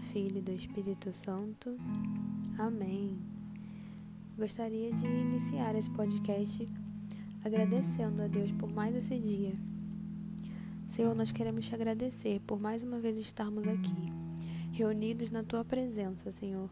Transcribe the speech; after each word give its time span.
Filho 0.00 0.38
e 0.38 0.42
do 0.42 0.52
Espírito 0.52 1.12
Santo. 1.12 1.76
Amém. 2.58 3.16
Gostaria 4.36 4.90
de 4.92 5.06
iniciar 5.06 5.74
esse 5.76 5.90
podcast 5.90 6.66
agradecendo 7.44 8.22
a 8.22 8.26
Deus 8.26 8.50
por 8.52 8.72
mais 8.72 8.96
esse 8.96 9.18
dia. 9.18 9.52
Senhor, 10.86 11.14
nós 11.14 11.30
queremos 11.30 11.66
te 11.66 11.74
agradecer 11.74 12.40
por 12.46 12.58
mais 12.58 12.82
uma 12.82 12.98
vez 12.98 13.18
estarmos 13.18 13.66
aqui, 13.68 14.12
reunidos 14.72 15.30
na 15.30 15.44
tua 15.44 15.64
presença, 15.64 16.32
Senhor, 16.32 16.68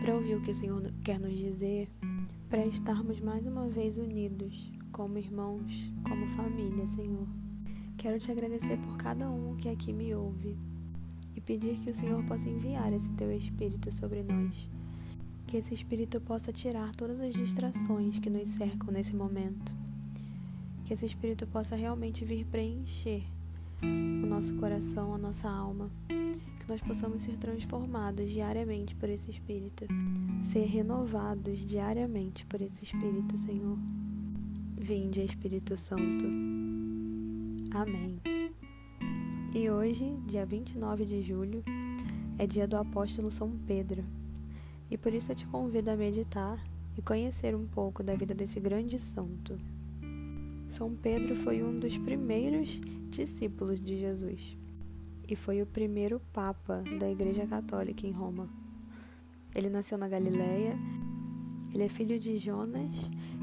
para 0.00 0.14
ouvir 0.14 0.36
o 0.36 0.42
que 0.42 0.50
o 0.50 0.54
Senhor 0.54 0.92
quer 1.02 1.18
nos 1.18 1.36
dizer, 1.36 1.88
para 2.48 2.64
estarmos 2.66 3.18
mais 3.20 3.46
uma 3.46 3.66
vez 3.66 3.98
unidos 3.98 4.70
como 4.92 5.18
irmãos, 5.18 5.90
como 6.06 6.28
família, 6.28 6.86
Senhor. 6.86 7.26
Quero 7.96 8.18
te 8.18 8.30
agradecer 8.30 8.78
por 8.78 8.96
cada 8.96 9.28
um 9.28 9.56
que 9.56 9.68
aqui 9.68 9.92
me 9.92 10.14
ouve 10.14 10.56
e 11.36 11.40
pedir 11.40 11.76
que 11.78 11.90
o 11.90 11.94
Senhor 11.94 12.22
possa 12.24 12.48
enviar 12.48 12.92
esse 12.92 13.08
teu 13.10 13.30
Espírito 13.32 13.92
sobre 13.92 14.22
nós. 14.22 14.68
Que 15.46 15.56
esse 15.56 15.74
Espírito 15.74 16.20
possa 16.20 16.52
tirar 16.52 16.94
todas 16.94 17.20
as 17.20 17.34
distrações 17.34 18.18
que 18.18 18.30
nos 18.30 18.48
cercam 18.48 18.92
nesse 18.92 19.14
momento. 19.14 19.76
Que 20.84 20.94
esse 20.94 21.06
Espírito 21.06 21.46
possa 21.46 21.76
realmente 21.76 22.24
vir 22.24 22.44
preencher 22.46 23.22
o 23.82 24.26
nosso 24.26 24.54
coração, 24.56 25.14
a 25.14 25.18
nossa 25.18 25.48
alma. 25.48 25.90
Que 26.08 26.68
nós 26.68 26.80
possamos 26.80 27.22
ser 27.22 27.36
transformados 27.36 28.30
diariamente 28.30 28.94
por 28.94 29.08
esse 29.08 29.30
Espírito. 29.30 29.86
Ser 30.42 30.66
renovados 30.66 31.64
diariamente 31.64 32.46
por 32.46 32.60
esse 32.60 32.84
Espírito, 32.84 33.36
Senhor. 33.36 33.78
Vinde, 34.76 35.22
Espírito 35.22 35.76
Santo. 35.76 36.24
Amém. 37.72 38.33
E 39.56 39.70
hoje, 39.70 40.18
dia 40.26 40.44
29 40.44 41.04
de 41.04 41.22
julho, 41.22 41.62
é 42.36 42.44
dia 42.44 42.66
do 42.66 42.76
apóstolo 42.76 43.30
São 43.30 43.56
Pedro. 43.68 44.04
E 44.90 44.98
por 44.98 45.14
isso 45.14 45.30
eu 45.30 45.36
te 45.36 45.46
convido 45.46 45.92
a 45.92 45.96
meditar 45.96 46.60
e 46.98 47.00
conhecer 47.00 47.54
um 47.54 47.64
pouco 47.64 48.02
da 48.02 48.16
vida 48.16 48.34
desse 48.34 48.58
grande 48.58 48.98
santo. 48.98 49.56
São 50.68 50.92
Pedro 50.96 51.36
foi 51.36 51.62
um 51.62 51.78
dos 51.78 51.96
primeiros 51.96 52.80
discípulos 53.08 53.80
de 53.80 53.96
Jesus 53.96 54.56
e 55.28 55.36
foi 55.36 55.62
o 55.62 55.66
primeiro 55.66 56.20
papa 56.32 56.82
da 56.98 57.08
Igreja 57.08 57.46
Católica 57.46 58.04
em 58.08 58.10
Roma. 58.10 58.48
Ele 59.54 59.70
nasceu 59.70 59.96
na 59.96 60.08
Galileia. 60.08 60.76
Ele 61.72 61.84
é 61.84 61.88
filho 61.88 62.18
de 62.18 62.38
Jonas 62.38 62.90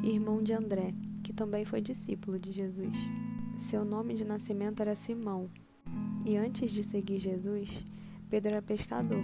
e 0.04 0.10
irmão 0.10 0.44
de 0.44 0.52
André, 0.52 0.94
que 1.24 1.32
também 1.32 1.64
foi 1.64 1.80
discípulo 1.80 2.38
de 2.38 2.52
Jesus. 2.52 2.98
Seu 3.58 3.86
nome 3.86 4.14
de 4.14 4.26
nascimento 4.26 4.82
era 4.82 4.94
Simão 4.94 5.50
e 6.26 6.38
antes 6.38 6.72
de 6.72 6.84
seguir 6.84 7.20
Jesus, 7.20 7.86
Pedro 8.30 8.52
era 8.52 8.62
pescador 8.62 9.24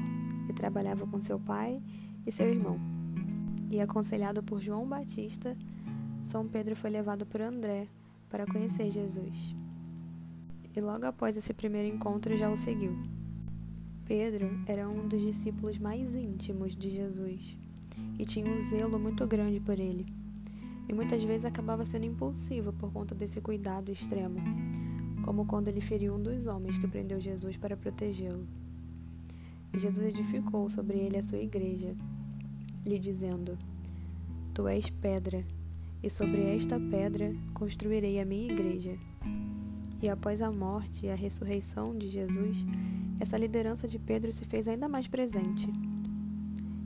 e 0.49 0.53
trabalhava 0.53 1.05
com 1.07 1.21
seu 1.21 1.39
pai 1.39 1.81
e 2.25 2.31
seu 2.31 2.49
irmão. 2.49 2.79
E 3.69 3.79
aconselhado 3.79 4.41
por 4.43 4.61
João 4.61 4.87
Batista, 4.87 5.55
São 6.23 6.47
Pedro 6.47 6.75
foi 6.75 6.89
levado 6.89 7.25
por 7.25 7.41
André 7.41 7.87
para 8.29 8.45
conhecer 8.45 8.91
Jesus. 8.91 9.55
E 10.75 10.81
logo 10.81 11.05
após 11.05 11.35
esse 11.37 11.53
primeiro 11.53 11.93
encontro 11.95 12.37
já 12.37 12.49
o 12.49 12.57
seguiu. 12.57 12.97
Pedro 14.05 14.49
era 14.65 14.87
um 14.87 15.07
dos 15.07 15.21
discípulos 15.21 15.77
mais 15.77 16.15
íntimos 16.15 16.75
de 16.75 16.89
Jesus 16.89 17.57
e 18.17 18.25
tinha 18.25 18.49
um 18.49 18.61
zelo 18.61 18.97
muito 18.97 19.25
grande 19.27 19.59
por 19.59 19.79
ele. 19.79 20.05
E 20.87 20.93
muitas 20.93 21.23
vezes 21.23 21.45
acabava 21.45 21.83
sendo 21.83 22.05
impulsivo 22.05 22.71
por 22.71 22.91
conta 22.91 23.13
desse 23.13 23.41
cuidado 23.41 23.91
extremo, 23.91 24.39
como 25.27 25.45
quando 25.45 25.67
ele 25.67 25.81
feriu 25.81 26.15
um 26.15 26.23
dos 26.23 26.47
homens 26.47 26.77
que 26.77 26.87
prendeu 26.87 27.19
Jesus 27.19 27.57
para 27.57 27.75
protegê-lo. 27.75 28.47
E 29.73 29.77
Jesus 29.77 30.07
edificou 30.07 30.69
sobre 30.69 30.97
ele 30.99 31.17
a 31.17 31.21
sua 31.21 31.37
igreja, 31.37 31.93
lhe 32.85 32.97
dizendo: 32.97 33.57
Tu 34.53 34.65
és 34.69 34.89
pedra, 34.89 35.43
e 36.01 36.09
sobre 36.09 36.55
esta 36.55 36.79
pedra 36.79 37.35
construirei 37.53 38.21
a 38.21 38.25
minha 38.25 38.49
igreja. 38.49 38.97
E 40.01 40.09
após 40.09 40.41
a 40.41 40.49
morte 40.49 41.07
e 41.07 41.09
a 41.09 41.15
ressurreição 41.15 41.93
de 41.93 42.07
Jesus, 42.07 42.65
essa 43.19 43.37
liderança 43.37 43.85
de 43.85 43.99
Pedro 43.99 44.31
se 44.31 44.45
fez 44.45 44.65
ainda 44.65 44.87
mais 44.87 45.09
presente. 45.09 45.67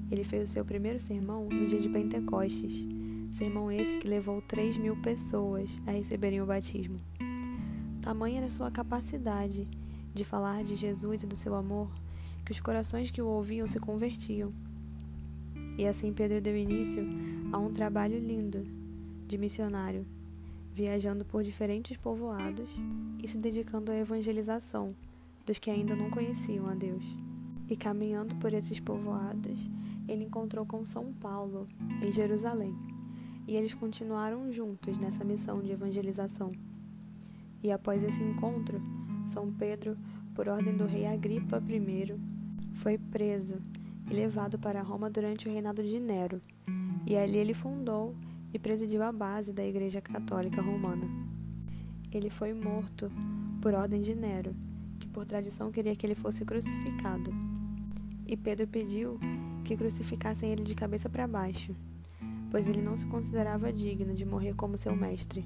Ele 0.10 0.24
fez 0.24 0.50
o 0.50 0.52
seu 0.52 0.66
primeiro 0.66 1.00
sermão 1.00 1.48
no 1.48 1.68
dia 1.68 1.80
de 1.80 1.90
Pentecostes, 1.90 2.88
sermão 3.32 3.72
esse 3.72 3.98
que 3.98 4.08
levou 4.08 4.42
3 4.42 4.78
mil 4.78 5.00
pessoas 5.00 5.70
a 5.86 5.92
receberem 5.92 6.42
o 6.42 6.46
batismo. 6.48 7.11
Tamanha 8.02 8.40
era 8.40 8.50
sua 8.50 8.72
capacidade 8.72 9.68
de 10.12 10.26
falar 10.26 10.64
de 10.64 10.76
Jesus 10.76 11.22
e 11.22 11.28
do 11.28 11.36
seu 11.36 11.54
amor, 11.54 11.88
que 12.44 12.52
os 12.52 12.60
corações 12.60 13.12
que 13.12 13.22
o 13.22 13.28
ouviam 13.28 13.68
se 13.68 13.80
convertiam. 13.80 14.52
E 15.78 15.86
assim 15.86 16.12
Pedro 16.12 16.42
deu 16.42 16.58
início 16.58 17.08
a 17.52 17.60
um 17.60 17.72
trabalho 17.72 18.20
lindo 18.20 18.66
de 19.28 19.38
missionário, 19.38 20.06
viajando 20.74 21.24
por 21.24 21.44
diferentes 21.44 21.96
povoados 21.96 22.68
e 23.24 23.28
se 23.28 23.38
dedicando 23.38 23.92
à 23.92 23.96
evangelização 23.96 24.96
dos 25.46 25.60
que 25.60 25.70
ainda 25.70 25.96
não 25.96 26.10
conheciam 26.10 26.68
a 26.68 26.74
Deus. 26.74 27.04
E 27.70 27.76
caminhando 27.78 28.36
por 28.36 28.52
esses 28.52 28.80
povoados, 28.80 29.70
ele 30.08 30.26
encontrou 30.26 30.66
com 30.66 30.84
São 30.84 31.14
Paulo, 31.14 31.68
em 32.04 32.12
Jerusalém, 32.12 32.76
e 33.48 33.56
eles 33.56 33.74
continuaram 33.74 34.52
juntos 34.52 34.98
nessa 34.98 35.24
missão 35.24 35.62
de 35.62 35.72
evangelização. 35.72 36.52
E 37.64 37.72
após 37.72 38.04
esse 38.04 38.24
encontro, 38.24 38.82
São 39.28 39.52
Pedro, 39.52 39.98
por 40.34 40.48
ordem 40.48 40.76
do 40.76 40.86
rei 40.86 41.06
Agripa 41.06 41.58
I, 41.58 42.20
foi 42.74 42.98
preso 42.98 43.58
e 44.10 44.14
levado 44.14 44.58
para 44.58 44.82
Roma 44.82 45.10
durante 45.10 45.48
o 45.48 45.52
reinado 45.52 45.84
de 45.84 46.00
Nero, 46.00 46.42
e 47.06 47.16
ali 47.16 47.38
ele 47.38 47.54
fundou 47.54 48.16
e 48.54 48.60
presidiu 48.60 49.04
a 49.04 49.12
base 49.12 49.54
da 49.54 49.66
Igreja 49.66 50.02
Católica 50.02 50.62
Romana. 50.62 51.08
Ele 52.12 52.30
foi 52.30 52.54
morto 52.54 53.12
por 53.62 53.74
ordem 53.74 54.02
de 54.02 54.14
Nero, 54.14 54.56
que 55.00 55.08
por 55.08 55.26
tradição 55.26 55.72
queria 55.72 55.96
que 55.96 56.06
ele 56.06 56.16
fosse 56.16 56.44
crucificado. 56.44 57.32
E 58.28 58.36
Pedro 58.36 58.68
pediu 58.68 59.20
que 59.64 59.78
crucificassem 59.78 60.52
ele 60.52 60.64
de 60.64 60.76
cabeça 60.76 61.10
para 61.10 61.28
baixo, 61.28 61.76
pois 62.50 62.68
ele 62.68 62.82
não 62.82 62.98
se 62.98 63.08
considerava 63.08 63.72
digno 63.72 64.14
de 64.14 64.26
morrer 64.26 64.54
como 64.56 64.78
seu 64.78 64.96
mestre. 64.96 65.46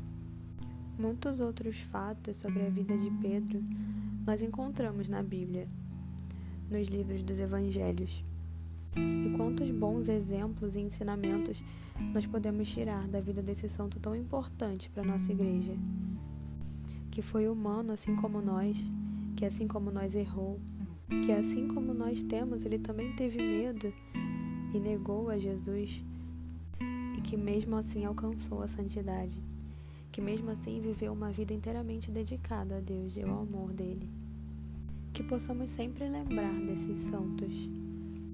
Muitos 0.98 1.42
outros 1.42 1.78
fatos 1.78 2.38
sobre 2.38 2.66
a 2.66 2.70
vida 2.70 2.98
de 2.98 3.12
Pedro 3.12 3.62
nós 4.26 4.42
encontramos 4.42 5.10
na 5.10 5.22
Bíblia, 5.22 5.68
nos 6.72 6.88
livros 6.88 7.22
dos 7.22 7.38
Evangelhos. 7.38 8.24
E 8.96 9.30
quantos 9.36 9.70
bons 9.72 10.08
exemplos 10.08 10.74
e 10.74 10.80
ensinamentos 10.80 11.62
nós 12.14 12.26
podemos 12.26 12.72
tirar 12.72 13.10
da 13.10 13.20
vida 13.20 13.42
desse 13.42 13.68
santo 13.68 14.00
tão 14.00 14.16
importante 14.16 14.90
para 14.90 15.04
a 15.04 15.06
nossa 15.06 15.30
igreja? 15.34 15.74
Que 17.12 17.22
foi 17.22 17.50
humano 17.50 17.92
assim 17.92 18.16
como 18.16 18.42
nós, 18.42 18.82
que 19.36 19.44
assim 19.44 19.68
como 19.68 19.92
nós 19.92 20.16
errou, 20.16 20.62
que 21.26 21.32
assim 21.34 21.68
como 21.68 21.94
nós 21.94 22.24
temos, 22.24 22.64
ele 22.64 22.80
também 22.80 23.14
teve 23.18 23.38
medo 23.38 23.94
e 24.74 24.80
negou 24.80 25.30
a 25.30 25.38
Jesus, 25.38 26.02
e 27.18 27.22
que 27.22 27.36
mesmo 27.36 27.76
assim 27.76 28.06
alcançou 28.06 28.62
a 28.64 28.68
santidade 28.70 29.44
que 30.16 30.22
mesmo 30.22 30.50
assim 30.50 30.80
viveu 30.80 31.12
uma 31.12 31.30
vida 31.30 31.54
inteiramente 31.54 32.10
dedicada 32.10 32.78
a 32.78 32.80
Deus 32.80 33.18
e 33.18 33.22
ao 33.22 33.42
amor 33.42 33.74
dele. 33.74 34.10
Que 35.12 35.22
possamos 35.22 35.70
sempre 35.72 36.08
lembrar 36.08 36.54
desses 36.62 37.00
santos, 37.00 37.52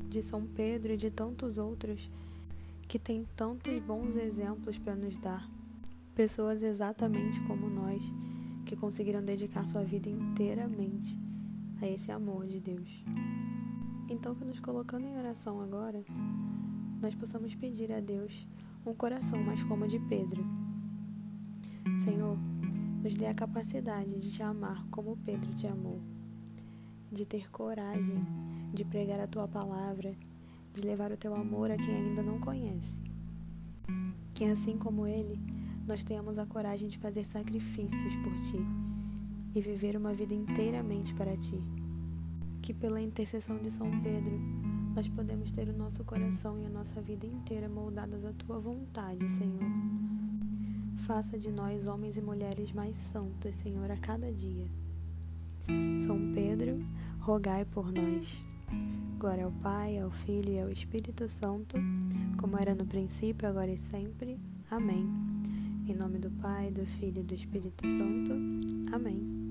de 0.08 0.22
São 0.22 0.46
Pedro 0.46 0.94
e 0.94 0.98
de 0.98 1.10
tantos 1.10 1.58
outros 1.58 2.08
que 2.88 3.00
têm 3.00 3.26
tantos 3.36 3.80
bons 3.80 4.16
exemplos 4.16 4.78
para 4.78 4.94
nos 4.94 5.18
dar. 5.18 5.50
Pessoas 6.14 6.62
exatamente 6.62 7.42
como 7.48 7.68
nós, 7.68 8.04
que 8.64 8.76
conseguiram 8.76 9.26
dedicar 9.26 9.66
sua 9.66 9.84
vida 9.84 10.08
inteiramente 10.08 11.18
a 11.82 11.88
esse 11.88 12.12
amor 12.12 12.46
de 12.46 12.60
Deus. 12.60 13.04
Então, 14.08 14.36
que 14.36 14.46
nos 14.46 14.60
colocando 14.60 15.08
em 15.08 15.18
oração 15.18 15.60
agora, 15.60 16.06
nós 17.02 17.16
possamos 17.16 17.56
pedir 17.56 17.92
a 17.92 18.00
Deus 18.00 18.48
um 18.86 18.94
coração 18.94 19.42
mais 19.42 19.64
como 19.64 19.86
o 19.86 19.88
de 19.88 19.98
Pedro 19.98 20.46
Senhor, 22.04 22.38
nos 23.04 23.16
dê 23.16 23.28
a 23.28 23.34
capacidade 23.34 24.20
de 24.20 24.32
te 24.32 24.44
amar 24.44 24.86
como 24.90 25.18
Pedro 25.18 25.54
te 25.54 25.68
amou 25.68 26.02
de 27.12 27.26
ter 27.26 27.52
coragem 27.52 28.26
de 28.74 28.86
pregar 28.86 29.20
a 29.20 29.28
tua 29.28 29.48
palavra, 29.48 30.16
de 30.74 30.82
levar 30.82 31.12
o 31.12 31.18
teu 31.18 31.36
amor 31.36 31.70
a 31.70 31.76
quem 31.76 31.94
ainda 31.94 32.24
não 32.24 32.40
conhece. 32.40 33.02
Que 34.34 34.46
assim 34.46 34.78
como 34.78 35.06
ele, 35.06 35.38
nós 35.86 36.06
tenhamos 36.06 36.40
a 36.40 36.46
coragem 36.46 36.88
de 36.88 36.98
fazer 36.98 37.26
sacrifícios 37.26 38.16
por 38.18 38.34
ti 38.36 38.66
e 39.54 39.60
viver 39.60 39.98
uma 39.98 40.14
vida 40.14 40.34
inteiramente 40.34 41.14
para 41.14 41.36
ti. 41.36 41.62
Que 42.62 42.74
pela 42.74 43.02
intercessão 43.02 43.58
de 43.58 43.70
São 43.70 43.92
Pedro, 44.02 44.40
nós 44.96 45.10
podemos 45.10 45.52
ter 45.52 45.68
o 45.68 45.78
nosso 45.78 46.06
coração 46.06 46.58
e 46.60 46.66
a 46.66 46.70
nossa 46.70 47.02
vida 47.02 47.26
inteira 47.26 47.68
moldadas 47.68 48.24
à 48.24 48.32
tua 48.32 48.58
vontade, 48.58 49.28
Senhor. 49.28 50.21
Faça 51.12 51.38
de 51.38 51.52
nós 51.52 51.90
homens 51.90 52.16
e 52.16 52.22
mulheres 52.22 52.72
mais 52.72 52.96
santos, 52.96 53.56
Senhor, 53.56 53.92
a 53.92 53.98
cada 53.98 54.32
dia. 54.32 54.66
São 56.08 56.32
Pedro, 56.34 56.82
rogai 57.20 57.66
por 57.66 57.92
nós. 57.92 58.46
Glória 59.20 59.44
ao 59.44 59.52
Pai, 59.52 60.00
ao 60.00 60.10
Filho 60.10 60.54
e 60.54 60.62
ao 60.62 60.72
Espírito 60.72 61.28
Santo, 61.28 61.76
como 62.40 62.58
era 62.58 62.74
no 62.74 62.86
princípio, 62.86 63.46
agora 63.46 63.70
e 63.70 63.78
sempre. 63.78 64.40
Amém. 64.70 65.06
Em 65.86 65.94
nome 65.94 66.18
do 66.18 66.32
Pai, 66.32 66.72
do 66.72 66.86
Filho 66.86 67.20
e 67.20 67.24
do 67.24 67.34
Espírito 67.34 67.86
Santo. 67.90 68.32
Amém. 68.94 69.51